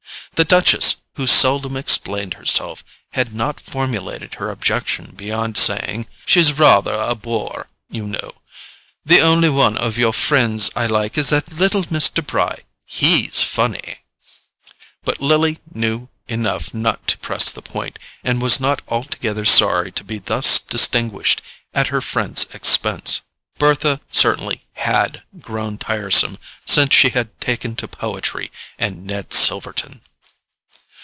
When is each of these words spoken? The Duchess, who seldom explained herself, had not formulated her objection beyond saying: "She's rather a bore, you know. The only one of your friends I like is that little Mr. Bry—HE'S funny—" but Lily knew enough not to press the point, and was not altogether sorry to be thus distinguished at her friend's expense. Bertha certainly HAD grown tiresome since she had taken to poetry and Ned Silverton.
The 0.35 0.45
Duchess, 0.45 0.95
who 1.17 1.27
seldom 1.27 1.77
explained 1.77 2.33
herself, 2.33 2.83
had 3.11 3.31
not 3.31 3.59
formulated 3.59 4.35
her 4.35 4.49
objection 4.49 5.13
beyond 5.15 5.55
saying: 5.55 6.07
"She's 6.25 6.53
rather 6.57 6.95
a 6.95 7.13
bore, 7.13 7.67
you 7.91 8.07
know. 8.07 8.33
The 9.05 9.19
only 9.19 9.49
one 9.49 9.77
of 9.77 9.99
your 9.99 10.13
friends 10.13 10.71
I 10.75 10.87
like 10.87 11.15
is 11.15 11.29
that 11.29 11.51
little 11.53 11.83
Mr. 11.83 12.25
Bry—HE'S 12.25 13.43
funny—" 13.43 13.99
but 15.03 15.21
Lily 15.21 15.59
knew 15.71 16.09
enough 16.27 16.73
not 16.73 17.05
to 17.09 17.19
press 17.19 17.51
the 17.51 17.61
point, 17.61 17.99
and 18.23 18.41
was 18.41 18.59
not 18.59 18.81
altogether 18.87 19.45
sorry 19.45 19.91
to 19.91 20.03
be 20.03 20.17
thus 20.17 20.57
distinguished 20.57 21.43
at 21.71 21.89
her 21.89 22.01
friend's 22.01 22.45
expense. 22.45 23.21
Bertha 23.59 24.01
certainly 24.11 24.61
HAD 24.73 25.21
grown 25.39 25.77
tiresome 25.77 26.39
since 26.65 26.95
she 26.95 27.09
had 27.09 27.39
taken 27.39 27.75
to 27.75 27.87
poetry 27.87 28.51
and 28.79 29.05
Ned 29.05 29.33
Silverton. 29.35 30.01